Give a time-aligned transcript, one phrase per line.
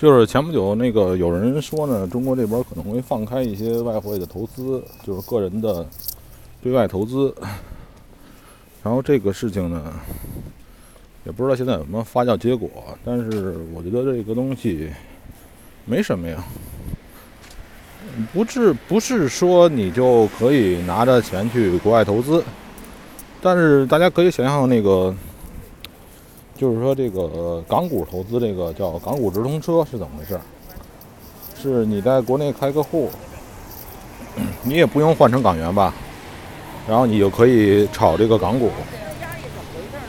[0.00, 5.86] 就是前不久那个有人说呢，中国这边可能会放开一些外汇的投资，就是个人的
[6.62, 7.34] 对外投资。
[8.82, 9.92] 然后这个事情呢，
[11.26, 12.70] 也不知道现在有什么发酵结果，
[13.04, 14.88] 但是我觉得这个东西
[15.84, 16.42] 没什么呀，
[18.32, 22.42] 不是不是说你就可以拿着钱去国外投资，
[23.42, 25.14] 但是大家可以想象那个。
[26.60, 30.38] 就是说，这个港股投资，这个叫港股直通车是怎么回事？
[31.58, 33.08] 是你在国内开个户，
[34.62, 35.94] 你也不用换成港元吧，
[36.86, 38.68] 然后你就可以炒这个港股，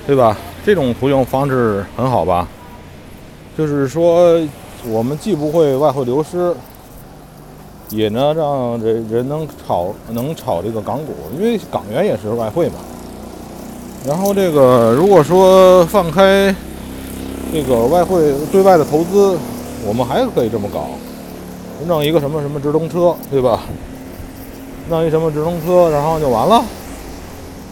[0.05, 0.37] 对吧？
[0.65, 2.45] 这种活用方式很好吧？
[3.57, 4.37] 就是说，
[4.89, 6.53] 我们既不会外汇流失，
[7.91, 12.75] 也能让人人能炒能炒这个港股，因为港元也是外汇嘛。
[14.07, 16.53] 然后这个，如果说放开
[17.53, 19.37] 这个外汇对外的投资，
[19.85, 20.87] 我们还可以这么搞，
[21.87, 23.61] 弄一个什么什么直通车，对吧？
[24.89, 26.63] 弄一什么直通车，然后就完了。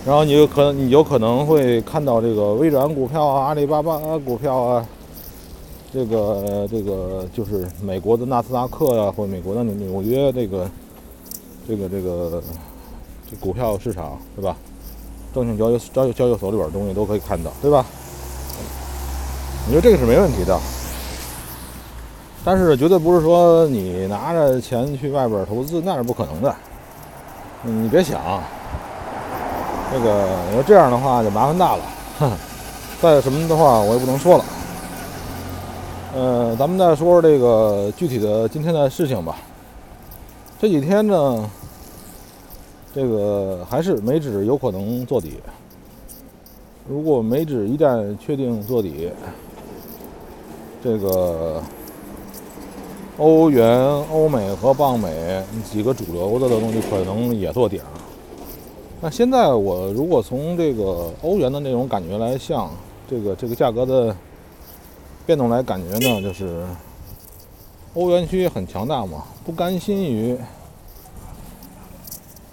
[0.05, 4.85] 然后你就可能你有可能会看到这个微软股票啊、阿里巴巴股票啊，
[5.91, 10.69] 这个这个就是美国的纳斯达克呀，或者美国的纽纽约这个
[11.67, 12.41] 这个这个
[13.29, 14.55] 这股票市场，是吧？
[15.33, 17.85] 证券交易交易交易所里边的东西都可以看到，对吧？
[19.67, 20.59] 我觉得这个是没问题的，
[22.43, 26.55] 但是绝对不是说你拿着钱去外边投资那是不可能的。
[27.61, 28.19] 你别想，
[29.91, 31.83] 这个你说这样的话就麻烦大了。
[32.19, 32.31] 哼
[33.01, 34.45] 再什么的话我也不能说了。
[36.15, 39.35] 呃，咱们再说说这个具体的今天的事情吧。
[40.59, 41.49] 这几天呢？
[42.93, 45.33] 这个还是美指有可能做底。
[46.89, 49.11] 如果美指一旦确定做底，
[50.83, 51.61] 这个
[53.17, 53.79] 欧元、
[54.11, 57.79] 欧美和镑美几个主流的的东西可能也做底。
[58.99, 62.71] 那现在我如果从这个欧元的那种感觉来像
[63.07, 64.15] 这个这个价格的
[65.27, 66.65] 变动来感觉呢，就是
[67.93, 70.35] 欧元区很强大嘛，不甘心于。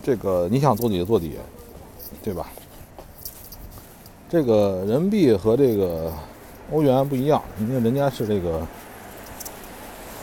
[0.06, 1.32] 这个你想做底就做底，
[2.22, 2.46] 对吧？
[4.30, 6.12] 这个人民币和这个
[6.70, 8.64] 欧元不一样，因为人家是这个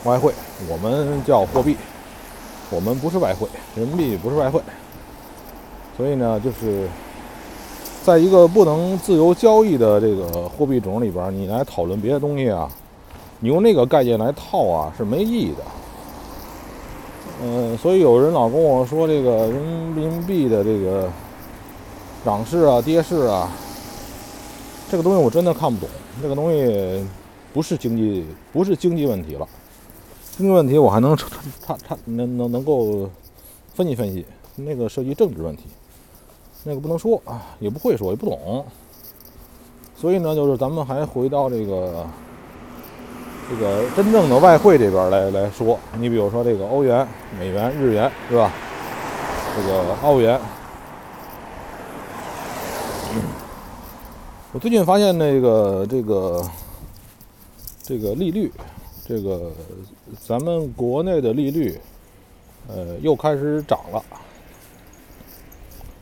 [0.05, 0.33] 外汇，
[0.69, 1.75] 我们叫货币，
[2.69, 3.45] 我们不是外汇，
[3.75, 4.61] 人民币不是外汇，
[5.97, 6.87] 所以呢，就是
[8.03, 12.71] 在一个不能自由交易的这个货币种里边，你来讨论别的东西啊，
[13.41, 15.82] 你用那个概念来套啊，是没意义的。
[17.45, 19.61] 嗯，所以有人老跟我说这个人
[19.93, 21.11] 民币的这个
[22.23, 23.51] 涨势啊、跌势啊，
[24.89, 25.89] 这个东西我真的看不懂。
[26.21, 27.05] 这个东西
[27.51, 29.45] 不是经济，不是经济问题了。
[30.37, 31.17] 经济问题我还能
[31.61, 33.09] 他他能能能够
[33.73, 34.25] 分析分析。
[34.55, 35.63] 那个涉及政治问题，
[36.63, 38.65] 那个不能说啊，也不会说，也不懂。
[39.97, 42.05] 所以呢，就是咱们还回到这个。
[43.49, 48.51] 这个真正的外汇这边来来说，你比如说这个欧元、美元、日元，是吧？
[49.55, 50.39] 这个澳元，
[54.51, 56.43] 我最近发现那个这个
[57.83, 58.51] 这个利率，
[59.05, 59.51] 这个
[60.25, 61.79] 咱们国内的利率，
[62.69, 64.01] 呃，又开始涨了。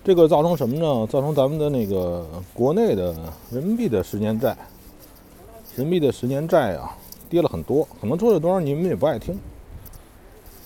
[0.04, 1.08] 这个造成什么呢？
[1.08, 3.14] 造成咱们的那个国内的
[3.52, 4.56] 人民币的十年债，
[5.76, 6.96] 人民币的十年债啊。
[7.32, 9.40] 跌了很多，可能出去多少你们也不爱听。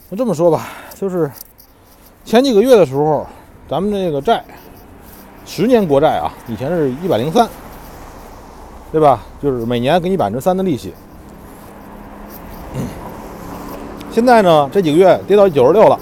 [0.10, 1.30] 那这么说吧，就是
[2.26, 3.24] 前几个月的时候，
[3.70, 4.44] 咱们这个债，
[5.46, 7.48] 十年国债啊，以前是一百零三，
[8.92, 9.24] 对吧？
[9.40, 10.92] 就是每年给你百分之三的利息。
[14.12, 16.00] 现在呢，这几个月跌到九十六了。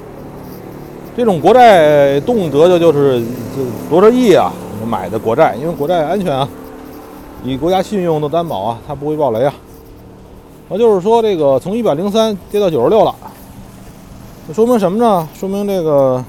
[1.17, 4.53] 这种国债动辄就就是就多少亿啊
[4.87, 6.47] 买的国债，因为国债安全啊，
[7.43, 9.53] 以国家信用的担保啊，它不会爆雷啊。
[10.69, 13.13] 那就是说，这个从一百零三跌到九十六了，
[14.53, 15.27] 说明什么呢？
[15.35, 16.25] 说明这个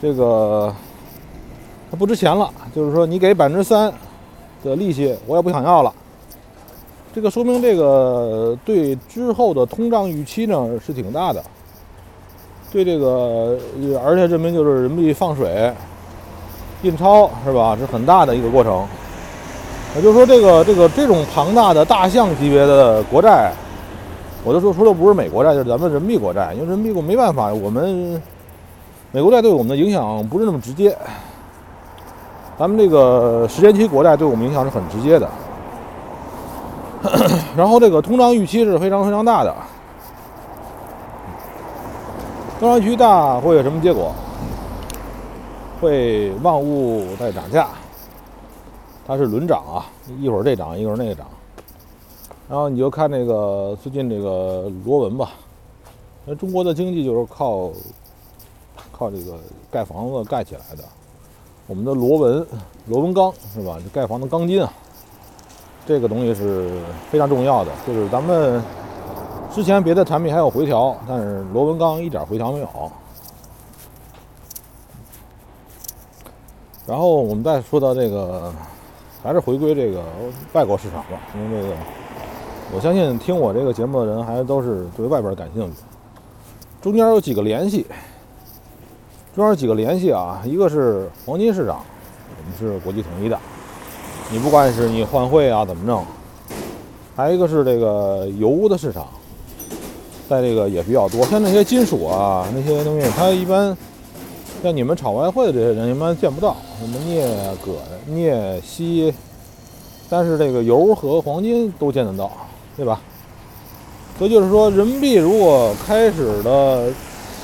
[0.00, 0.72] 这个
[1.90, 2.50] 它不值钱了。
[2.74, 3.92] 就是说，你给百分之三
[4.64, 5.92] 的利息，我也不想要了。
[7.14, 11.44] 这个说明这个对之后的通胀预期呢是挺大的，
[12.72, 13.58] 对这个
[14.02, 15.70] 而且证明就是人民币放水、
[16.82, 17.76] 印钞是吧？
[17.76, 18.86] 是很大的一个过程。
[19.94, 23.52] 也就是说，这个这个这种庞大的大象级别的国债，
[24.42, 28.20] 我就说，除了不是美国债，就是咱们人民币国债，因为人民币国没办法，我们
[29.10, 30.96] 美国债对我们的影响不是那么直接，
[32.58, 35.28] 咱们这个十年期国债对我们影响是很直接的。
[37.54, 39.54] 然后这个通胀预期是非常非常大的，
[42.58, 44.14] 通胀预期大会有什么结果？
[45.80, 47.66] 会万物在涨价，
[49.06, 49.86] 它是轮涨啊，
[50.20, 51.26] 一会儿这涨，一会儿那个涨。
[52.48, 55.30] 然后你就看那个最近这个螺纹吧，
[56.24, 57.70] 那中国的经济就是靠
[58.92, 59.38] 靠这个
[59.70, 60.84] 盖房子盖起来的，
[61.66, 62.46] 我们的螺纹
[62.86, 63.78] 螺纹钢是吧？
[63.82, 64.72] 这盖房的钢筋啊。
[65.84, 66.70] 这个东西是
[67.10, 68.62] 非常重要的，就是咱们
[69.52, 72.68] 之前别的产品还有回调，但是螺纹钢一点回调没有。
[76.86, 78.52] 然后我们再说到这个，
[79.22, 80.02] 还是回归这个
[80.52, 81.74] 外国市场吧，因为这个
[82.74, 85.76] 我相信听我这个节目的人还都是对外边感兴趣。
[86.80, 87.86] 中间有几个联系，
[89.34, 91.84] 中间有几个联系啊，一个是黄金市场，
[92.36, 93.38] 我们是国际统一的。
[94.30, 96.04] 你不管是你换汇啊怎么弄，
[97.14, 99.06] 还有一个是这个油的市场，
[100.28, 101.24] 在这个也比较多。
[101.26, 103.76] 像那些金属啊那些东西，它一般
[104.62, 107.26] 像你们炒外汇的这些人一般见不到，什么镍、
[107.64, 107.76] 铬、
[108.06, 109.12] 镍、锡，
[110.08, 112.30] 但是这个油和黄金都见得到，
[112.76, 113.00] 对吧？
[114.18, 116.90] 所以就是说，人民币如果开始的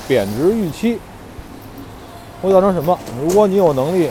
[0.07, 0.97] 贬值预期，
[2.41, 2.97] 会造成什么？
[3.21, 4.09] 如果你有能力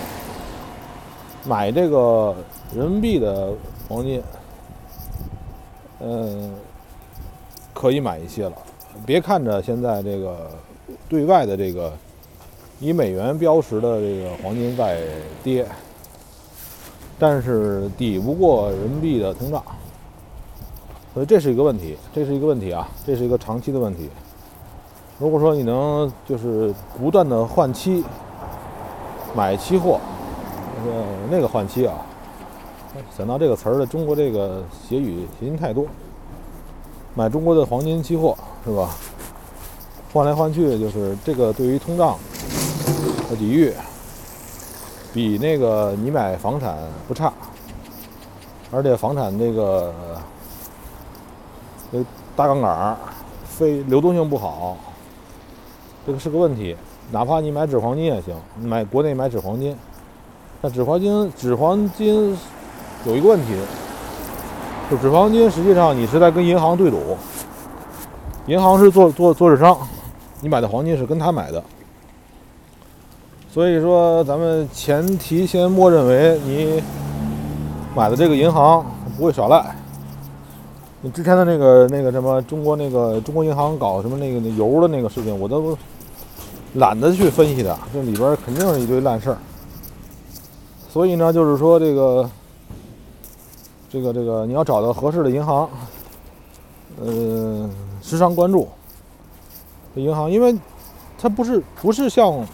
[1.44, 2.34] 买这个。
[2.76, 3.49] 人民币的
[3.88, 4.22] 黄金，
[6.00, 6.52] 嗯，
[7.72, 8.52] 可以买一些了。
[9.06, 10.50] 别看着现在这个
[11.08, 11.90] 对外的这个
[12.81, 15.03] 以美元标识的这个黄金在
[15.43, 15.67] 跌，
[17.19, 19.61] 但是抵不过人民币的通胀，
[21.13, 24.09] 所以这是一个问题，这是一个问题啊，这是一个长期的问题。
[25.19, 28.05] 如果说你能就是不断的换期
[29.35, 29.99] 买期货，
[30.87, 31.95] 呃，那个换期啊。
[33.17, 35.85] 想到这个词儿的中国这个谐语谐音太多，
[37.15, 38.95] 买中国的黄金期货是吧？
[40.13, 42.17] 换来换去就是这个对于通胀
[43.38, 43.72] 抵御，
[45.12, 46.76] 比那个你买房产
[47.06, 47.32] 不差，
[48.70, 49.93] 而且房产这个
[51.93, 52.05] 这
[52.37, 52.96] 大杠杆，
[53.44, 54.76] 非流动性不好，
[56.06, 56.76] 这个是个问题。
[57.10, 59.76] 哪怕你买纸黄金也行，买国内买纸黄金，
[60.60, 62.37] 那纸黄金纸黄金。
[63.05, 63.55] 有一个问题，
[64.90, 67.16] 就纸黄金，实际上你是在跟银行对赌，
[68.46, 69.78] 银行是做做做市商，
[70.40, 71.62] 你买的黄金是跟他买的，
[73.53, 76.83] 所以说咱们前提先默认为你
[77.97, 78.85] 买的这个银行
[79.17, 79.75] 不会耍赖。
[81.00, 85.77] 你之前的那个那个什么中国那个中国银行搞什么那个那油的那个事情，我都
[86.75, 89.39] 懒得去分析的，这里边肯定是一堆烂事儿。
[90.89, 92.29] 所以呢，就是说这个。
[93.91, 95.67] 这个这个，你要找到合适的银行，
[97.01, 97.67] 呃，
[98.03, 98.69] 时常关注
[99.94, 100.55] 银行，因为
[101.19, 102.47] 它不是不是像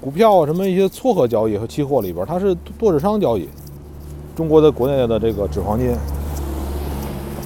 [0.00, 3.48] 股票啊什么一些撮合交易和期货里边，它是多市商交易。
[4.34, 5.94] 中国的国内的这个纸黄金，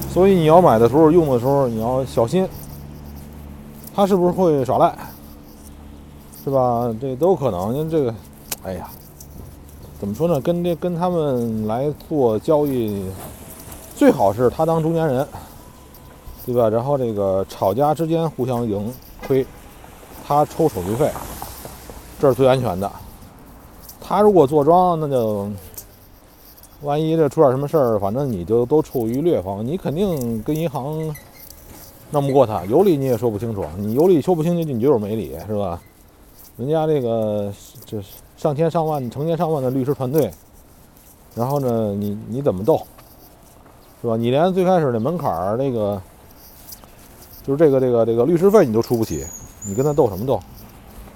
[0.09, 2.47] 所以你要买的时候用的时候你要小心，
[3.93, 4.95] 它是不是会耍赖，
[6.43, 6.93] 是吧？
[7.01, 8.13] 这都有可能，因为这个，
[8.63, 8.89] 哎呀。
[9.97, 10.39] 怎么说呢？
[10.41, 13.05] 跟这跟他们来做交易，
[13.95, 15.25] 最好是他当中间人，
[16.45, 16.69] 对吧？
[16.69, 18.93] 然后这个炒家之间互相赢
[19.25, 19.45] 亏，
[20.27, 21.09] 他抽手续费，
[22.19, 22.91] 这是最安全的。
[23.99, 25.49] 他如果坐庄，那就
[26.81, 31.15] 万一这出点什么事儿，反正你就都处于劣方，你肯定跟银行
[32.11, 35.81] 弄不过他，有理你也说不清楚，你有理说不清楚，你就是没理，是吧？
[36.57, 37.51] 人家这个
[37.85, 38.01] 这。
[38.37, 40.29] 上千上万、成千上万的律师团队，
[41.33, 42.77] 然后呢，你你怎么斗，
[44.01, 44.17] 是吧？
[44.17, 45.99] 你连最开始的门槛儿那个，
[47.47, 49.25] 就是这个这个这个律师费你都出不起，
[49.65, 50.37] 你跟他斗什么斗？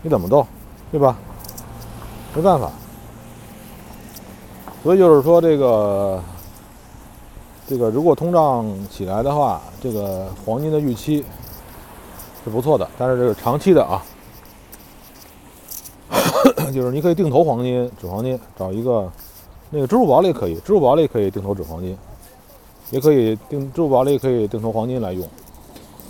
[0.01, 0.47] 你怎么斗，
[0.91, 1.17] 对吧？
[2.35, 2.71] 没办法。
[4.83, 6.21] 所以就是说，这个
[7.67, 11.23] 这个如果通胀起来的话，这个黄金的预期
[12.43, 14.03] 是不错的，但是这个长期的啊。
[16.73, 19.11] 就是你可以定投黄金、纸黄金，找一个
[19.71, 21.97] 那个支付宝里可以，支付宝里可以定投纸黄金，
[22.91, 25.27] 也可以定支付宝里可以定投黄金来用。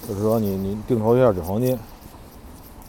[0.08, 1.80] 就是说你你定投一下纸黄金，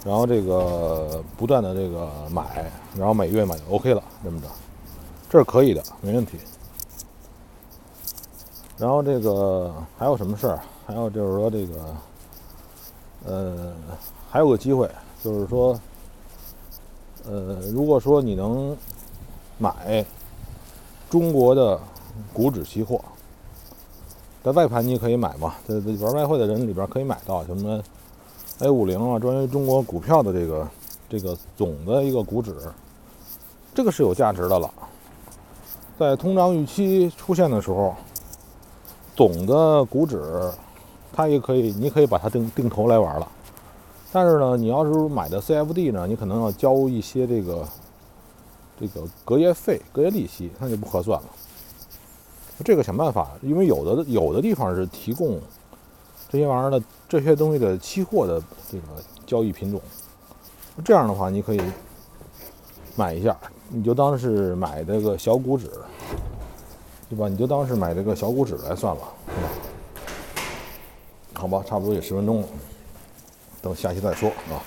[0.05, 4.47] 然后这个不断的这个买，然后每月买就 OK 了，这么着，
[5.29, 6.39] 这是可以的，没问题。
[8.79, 10.61] 然后这个还有什么事儿？
[10.87, 11.97] 还有就是说这个，
[13.27, 13.73] 呃，
[14.31, 14.91] 还有个机会，
[15.23, 15.79] 就是说。
[17.29, 18.75] 呃，如果说你能
[19.59, 20.03] 买
[21.11, 21.79] 中国的
[22.33, 22.99] 股指期货，
[24.43, 27.79] 在外盘你可以买嘛，在玩外汇的人里边可以买到什么
[28.63, 30.69] A 五零啊，专于中国股票的这个
[31.09, 32.55] 这个总的一个股指，
[33.75, 34.71] 这个是有价值的了。
[35.99, 37.95] 在通胀预期出现的时候，
[39.17, 40.23] 总的股指
[41.11, 43.27] 它也可以，你可以把它定定投来玩了。
[44.13, 47.67] 但是呢，你要是买的 CFD 呢，你可能要交一些这个
[48.79, 51.29] 这个隔夜费、隔夜利息，那就不合算了。
[52.63, 55.41] 这个想办法，因为有的有的地方是提供
[56.31, 58.85] 这些玩意儿的这些东西的期货的这个
[59.27, 59.81] 交易品种，
[60.85, 61.61] 这样的话你可以
[62.95, 63.37] 买一下，
[63.69, 65.69] 你就当是买这个小股指，
[67.09, 67.29] 对吧？
[67.29, 69.51] 你就当是买这个小股指来算了，对吧？
[71.35, 72.49] 好吧，差不多也十分钟了，
[73.61, 74.63] 等下期再说啊。